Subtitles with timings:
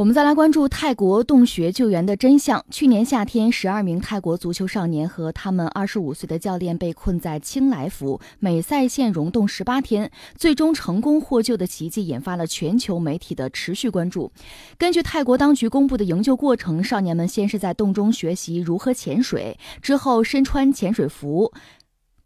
[0.00, 2.64] 我们再来关注泰国洞穴救援的真相。
[2.70, 14.32] 去年夏天，十二名泰国足球少年和他们二十五岁的教练被困在清莱府美赛县溶洞十八天，最终成功获救的奇迹引发了全球媒体的持续关注。
[14.78, 21.52] 根据泰国当局公布的营救过程，少年们先是在洞中学习如何潜水，之后身穿潜水服。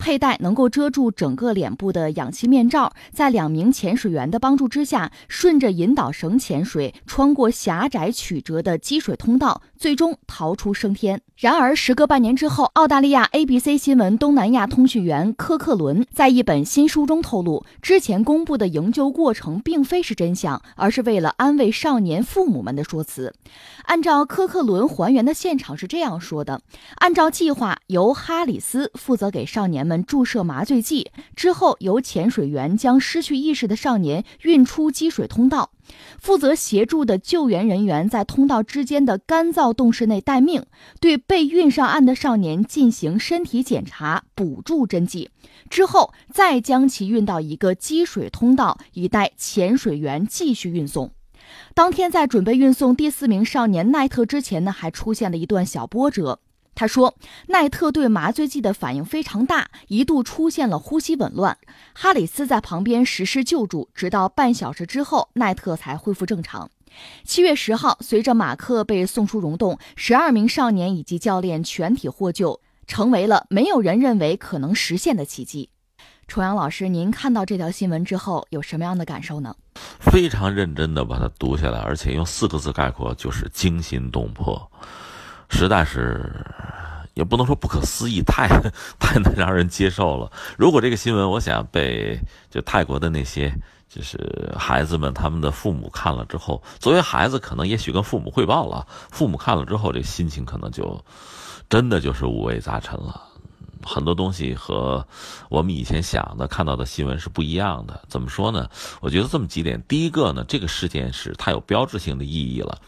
[0.05, 11.21] 佩戴能够遮住整个脸部的氧气面罩，在两名潜水员的帮助之下，顺着引导绳潜水，穿过狭窄曲折的积水通道，最终逃出升天。
[11.37, 23.35] 然而，时隔半年之后，澳大利亚 ABC 新闻东南亚通讯员科克伦在一本新书中透露，之前公布的营救过程并非是真相，而是为了安慰少年父母们的说辞。
[23.83, 26.63] 按照科克伦还原的现场是这样说的：
[26.97, 30.03] 按照计划，由哈里斯负责给少年们。
[30.03, 35.73] 注射麻醉剂之后，由潜水员将失去意识的少年运出积水通道。
[36.19, 40.65] 负责协助的救援人员在通道之间的干燥洞室内待命，
[41.01, 45.31] 对被运上岸的少年进行身体检查，补助针剂，
[45.69, 51.11] 之后再将其运到一个积水通道，以待潜水员继续运送。
[51.75, 56.41] 当天在准备运送第四名少年奈特之前呢，还出现了一段小波折。
[56.77, 57.15] 他说
[57.47, 61.57] ：“奈特对麻醉剂的反应非常大，一度出现了呼吸紊乱。
[61.93, 66.69] 哈里斯在旁边实施救助，直到半小时之后，奈特才恢复正常。”
[67.25, 75.71] 七月十号，随着马克被送出溶洞，十二名少年以及教练全体获救，成为了没有人认为可能实现的奇迹。
[76.27, 79.55] 重阳老师，您看到这条新闻之后有什么样的感受呢？
[80.01, 84.71] 非常认真的把它读下来，而且用四个字概括，就是惊心动魄。
[85.51, 86.33] 实在是，
[87.13, 88.49] 也不能说不可思议，太
[88.99, 90.33] 太难让人接受了。
[90.57, 92.19] 如果这个新闻，我想被
[92.51, 93.53] 就泰国的那些
[93.95, 101.05] 就是孩子们他们的父母看了之后，作为孩子，可能也许跟父母汇报了，父母看了之后，这心情可能就
[101.71, 103.23] 真的就是五味杂陈了。
[103.85, 105.07] 很多东西和
[105.49, 108.03] 我们以前想的、看到的新闻是不一样的。
[108.09, 108.69] 怎么说呢？
[109.01, 112.79] 我觉得这么几点：第一个呢，这个事件是它有标志性的意义了。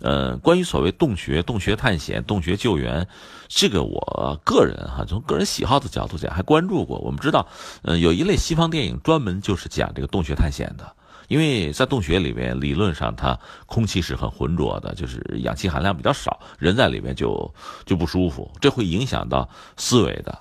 [0.00, 3.08] 呃，关于所谓洞穴、洞穴探险、洞穴救援，
[3.48, 6.98] 这个我个人哈，从个人喜好的角度讲，还关注过。
[6.98, 7.48] 我们知道，
[7.80, 10.92] 呃，有一类西方电影专门就是讲这个洞穴探险的，
[11.28, 17.54] 因为在洞穴里面，理论上它空气是很浑浊的，就是氧气含量比较少，人在里面就
[17.86, 19.48] 就不舒服，这会影响到
[19.78, 20.38] 思维的。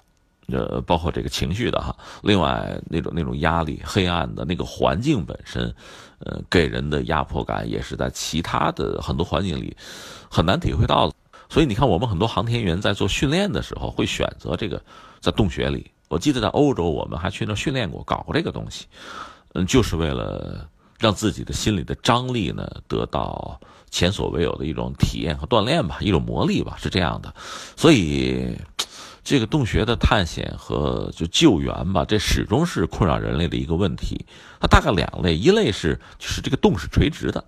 [0.47, 5.73] 呃，包括这个情绪的哈，另外那种那种压力、黑暗的那个环境本身，
[6.19, 9.75] 呃，给人的压迫感也是在其他的很多环境里
[10.29, 11.13] 很难体会到的。
[11.49, 14.79] 所以你看，我们很多航天员在做训练的时候会选择这个
[15.19, 15.89] 在洞穴里。
[16.09, 18.85] 我记得在欧洲，我们还去那训练过，搞过这个东西，
[19.53, 20.69] 嗯，就是为了
[20.99, 27.33] 让自己的心里的张力呢得到前所未有的一种体验和锻炼吧，一种磨砺吧，是这样的。
[27.75, 28.55] 所以。
[29.25, 34.23] 这个洞穴的探险和就救援吧，这始终是困扰人类的一个问题。
[34.59, 37.43] 它大概两类，一类是就是这个洞是垂直的，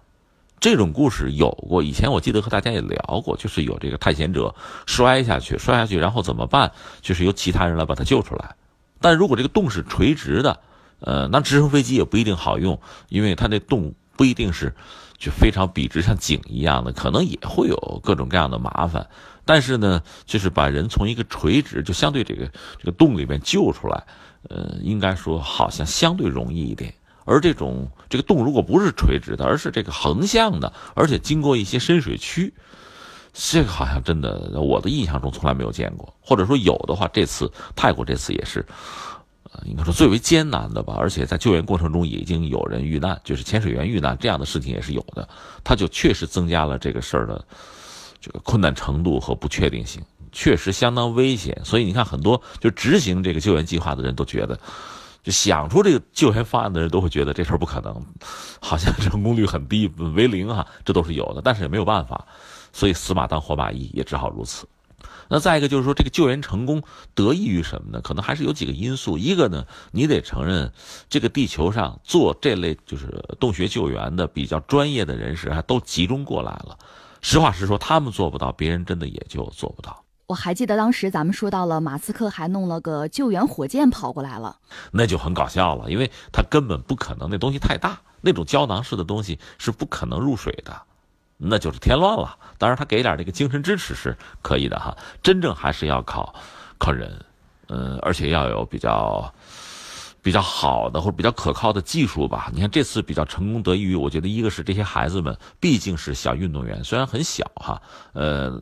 [0.59, 1.83] 这种故事有过。
[1.83, 4.55] 以前我记得和大家也聊过，就是有这个探险者
[4.87, 6.71] 摔下去，摔下去然后怎么办？
[7.01, 8.55] 就是由其他人来把他救出来。
[8.99, 10.59] 但如果这个洞是垂直的，
[10.99, 14.73] 呃，那直升飞机也不一定好用，因为它那洞不一定是
[15.17, 19.07] 就非常笔直像井一样的，可能也会有各种各样的麻烦。
[19.45, 22.45] 但是呢，就是把人从一个垂直，就相对这个
[22.77, 24.03] 这个洞里面救出来，
[24.49, 26.93] 呃，应该说好像相对容易一点。
[27.23, 32.53] 而这种这个洞如果不是垂直的，而是这个横向的，而且经过一些深水区，
[33.33, 38.65] 这个好像真的我的印象中从来没有见过，或者说有的话，这次泰国这次也是，
[39.65, 40.95] 应该说最为艰难的吧。
[40.97, 45.27] 而且在救援过程中已经有人遇难，就是潜水员遇难这样的事情也是有的，
[45.63, 47.45] 它就确实增加了这个事儿的。
[48.19, 50.01] 这个困难程度和不确定性
[50.31, 54.59] 确实相当危险，所以你看，很多就执行这个救援计划的人都觉得，
[55.21, 57.95] 就想出这个救援方案的人都会觉得这事儿不可能，
[58.59, 62.25] 好像成功率很低，为零啊，这都是有的，但是也没有办法，
[62.73, 64.67] 所以死马当活马医，也只好如此。
[65.29, 66.83] 那再一个就是说，这个救援成功
[67.13, 68.01] 得益于什么呢？
[68.01, 69.17] 可能还是有几个因素。
[69.17, 70.71] 一个呢，你得承认，
[71.09, 73.07] 这个地球上做这类就是
[73.39, 76.77] 洞穴救援的比较专业的人士还都集中过来了。
[77.21, 80.03] 实话实说，他们做不到，别人真的也就做不到。
[80.27, 84.57] 我还记得当时咱们说到了，马斯克还弄了个救援火箭跑过来了，
[84.91, 90.81] 那就很搞笑了，因为他根本不可能，那东西太大，那种胶囊式的东西是不可能入水的，
[91.37, 92.37] 那就是添乱了。
[92.57, 96.35] 当然，他给点这个精神支持是可以的哈，真正还是要靠
[96.77, 97.23] 靠人，
[97.69, 99.33] 嗯，而且要有比较。
[100.19, 102.51] 比较好的或者比较可靠的技术吧。
[102.53, 107.81] 你看这次比较成功得益于，我觉得一个是这些孩子们毕竟是小运动员，虽然很小哈，
[108.11, 108.61] 呃。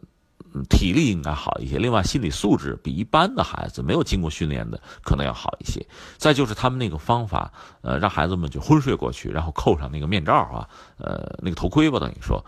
[0.64, 5.86] 体力应该好一些，另外心理素质比一般的孩子没有经过训练的可能要好一些。
[6.18, 12.44] 再就是他们那个方法，呃，让孩子们就昏睡过去，然后扣上那个面罩啊，呃，那个头盔吧，等于说，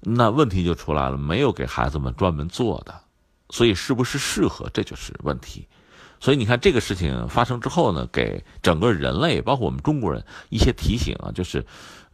[0.00, 2.94] 那问题就出来了，没有给孩子们专门做的，
[3.50, 5.66] 所以是不是适合，这就是问题。
[6.20, 11.64] 所以你看这个事情发生之后呢，给整个人类，包括我们中国人一些提醒啊，就是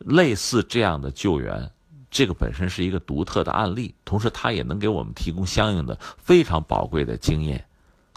[0.00, 1.70] 类似这样的救援。
[2.14, 7.64] 这个本身是一个独特的案例，同时它也能给我们提供相应的非常宝贵的经验。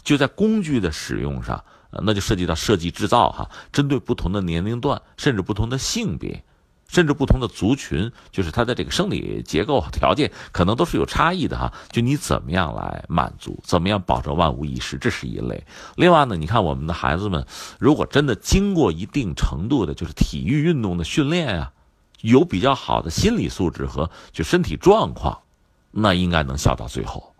[0.04, 1.64] 就在工具的使用上，
[2.04, 6.44] 那就涉及到设计制造哈，针对不同的年龄段，甚至不同的性别，
[6.86, 11.72] 甚至不同的族群，就是它的这个生理结构条件可能都是有差异的哈。
[11.90, 15.66] 就你怎么样来满足，怎么样保证万无一失，这是一类。
[15.96, 17.44] 另外呢，你看我们的孩子们，
[17.80, 21.72] 如果真的经过一定程度的，就是体育运动的训练啊。
[22.22, 25.38] 有比较好的心理素质和就身体状况，
[25.90, 27.34] 那应该能笑到最后。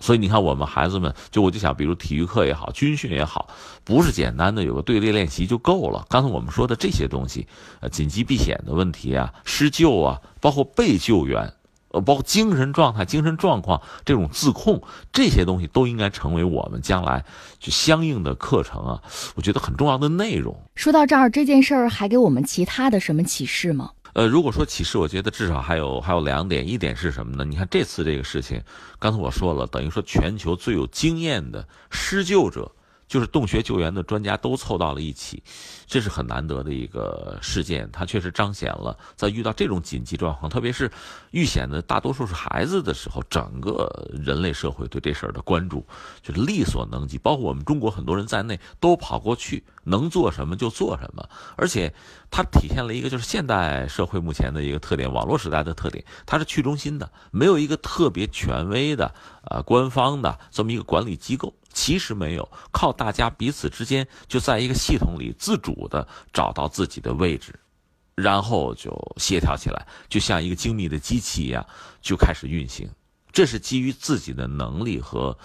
[0.00, 3.48] 所以你看，我们孩子们，就我就想，比如体育课也好，军训也好，
[3.84, 6.04] 不是简单的有个队列练习就够了。
[6.10, 7.46] 刚才我们说的这些东西，
[7.78, 11.54] 呃，紧急避险的问题啊，施救啊，包括被救援，
[11.92, 14.82] 呃，包括精神状态、精神状况这种自控，
[15.12, 17.24] 这些东西都应该成为我们将来
[17.60, 19.02] 就相应的课程啊，
[19.36, 20.60] 我觉得很重要的内容。
[20.74, 23.92] 说到这儿，这件事儿还给我们其他的什么启示吗？
[24.14, 27.44] 呃，如果说启示，我觉得至少还有还有两点，一点是什么呢？
[27.44, 28.62] 你看这次这个事情，
[28.98, 32.72] 刚才我说了，等于说全球最有经验的施救者。
[33.06, 35.40] 就是洞穴救援的专家都凑到了一起，
[35.86, 37.88] 这是很难得的一个事件。
[37.92, 40.90] 它确实彰显了在遇到这种紧急状况，特别是
[41.30, 45.86] 遇险的大多数是孩子的时候，整个人类社会对这事儿的关注
[46.22, 51.28] 就是力所能及，包括我们中国很多人在内都跑过去，能做什么就做什么。
[51.56, 51.94] 而且
[52.30, 59.14] 它体现了一个就是现代社会目前的一个特点，网络时代的特点，它是去中心的，没有一个特别权威的
[59.50, 61.54] 呃官方的这么一个管理机构。
[61.72, 67.58] 其实没有，靠大家彼此之间就在一个系统里自主的找到自己的位置，
[68.14, 71.66] 然后就协调起来，就像一个精密的机器一样，
[72.00, 72.88] 就开始运行。
[73.34, 75.36] 这是基于自己的能力和，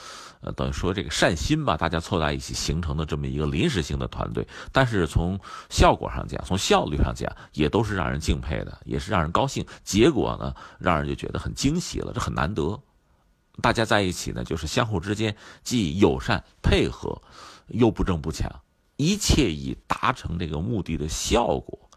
[0.41, 4.47] 呃，等于说这个善心吧，大家凑在一起形成的这么一个临时性的团队。
[4.71, 5.39] 但是从
[5.71, 9.65] 效果上讲，从效率上讲，也都是让人敬佩的，也是让人高兴。
[9.83, 12.80] 结果呢，让人就觉得很惊喜了，这很难得。
[13.59, 17.19] 大家在一起呢，就是相互之间既友善配合，
[17.69, 18.62] 又不争不抢，
[18.97, 21.88] 一切以达成这个目的的效果，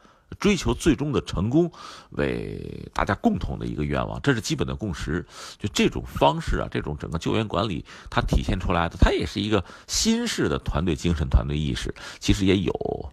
[0.42, 1.70] 追求最终的成功
[2.10, 5.24] 为大家共同的一个愿望，这是基本的共识。
[5.56, 11.94] 就这种方式啊，这种整个救援管理，它体现出来的，它也是一个新式的团队精神、团队意识。
[12.18, 13.12] 其实也有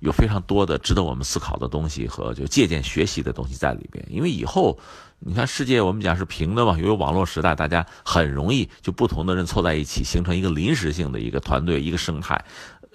[0.00, 4.78] 有非常多的值得我们思考的东西和就借鉴学习的东西在里边，因为以后。
[5.18, 12.44] 你看，世界我们讲是平的嘛，由于网络时代，大家很容易就不同的人凑在一起，形成一个临时性的一个团队、一个生态。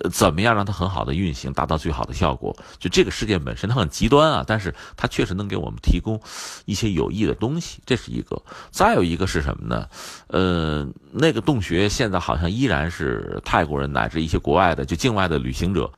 [0.09, 2.55] 怎么样让它很好的运行，达到最好的效果？
[2.79, 6.19] 就这个事件本身，它很极端啊，但是它确实能给我们提供
[6.65, 8.41] 一些有益的东西，这是一个。
[8.71, 9.87] 再有一个是什么呢？
[10.27, 15.91] 呃，那个洞穴现在好像依然是泰国人乃至一些国外的就境外的旅行者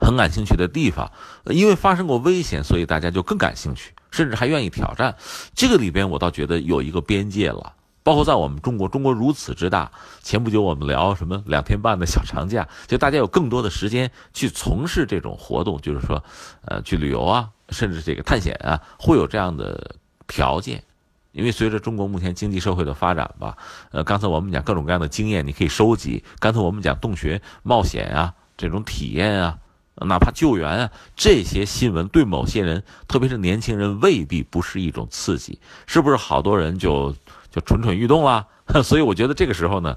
[0.00, 1.10] 很感兴趣的地方，
[1.46, 3.92] 因为发生过危险，所以大家就更感兴趣。
[4.10, 5.14] 甚至还愿意挑战，
[5.54, 7.74] 这个里边我倒觉得有一个边界了。
[8.08, 16.24] 包括在我们中国，中国如此之大，前不久我们聊什么两天半的小长假，就大家有更多的时间去从事这种活动，就是说，
[16.64, 19.96] 呃，去旅游啊，甚至这个探险啊，会有这样的
[20.26, 20.82] 条件。
[21.32, 23.58] 因为随着中国目前经济社会的发展吧，
[23.90, 26.24] 呃，刚才我们讲各种各样的经验，你可以收集。
[26.38, 29.58] 刚才我们讲洞穴冒险啊，这种体验啊。
[30.00, 36.16] 哪怕救援啊，这些新闻对某些人，特别是年轻人，未必不是一种刺激，是不是？
[36.16, 37.12] 好多人就
[37.50, 38.46] 就蠢蠢欲动了。
[38.84, 39.96] 所以我觉得这个时候呢，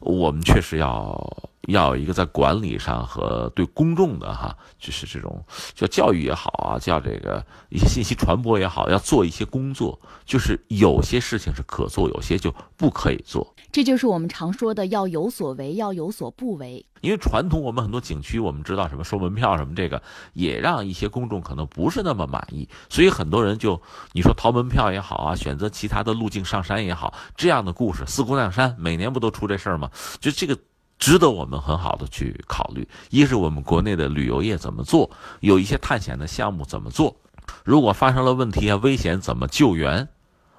[0.00, 9.98] 我们确实要要有一个在管理上和对公众的哈，就是这种叫教育也好啊，叫这个一些信息传播也好，要做一些工作。
[10.24, 13.54] 就是有些事情是可做，有些就不可以做。
[13.72, 16.84] 这就是我们常说的要有所为，要有所不为。
[17.00, 20.00] 因为传统我们很多景区，我们知道什么收门票什么这个，
[20.34, 23.80] 也让一些公众可能不是那么满意，所以很多人就
[24.12, 29.90] 你说逃门票也好啊，选择其他的路径上山也好，这样的故事，四姑娘山每年不都出这事儿吗？
[30.20, 30.58] 就这个
[30.98, 32.88] 值得我们很好的去考虑。
[33.10, 37.16] 一是我们国内的旅游业怎么做，有一些探险的项目怎么做，
[37.64, 40.08] 如果发生了问题啊危险怎么救援。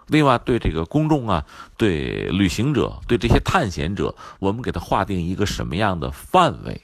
[0.07, 1.45] 另外，对这个公众啊，
[1.77, 6.81] 对旅行者，对这些探险者，我们给他划定一个什么样的范围？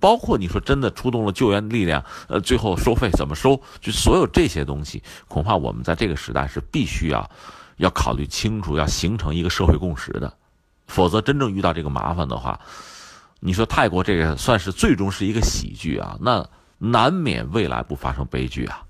[0.00, 3.62] 包括你说真的出动了救援力量，呃，最后收费怎么收？
[3.80, 7.30] 就所有这些东西，恐怕我们在这个时代是必须要
[7.78, 10.32] 要考虑清楚，要形成一个社会共识的，
[10.86, 12.60] 否则真正遇到这个麻烦的话，
[13.40, 16.46] 你说泰国这个算是最终是一个喜剧啊，那
[16.78, 18.82] 难免未来不发生悲剧啊。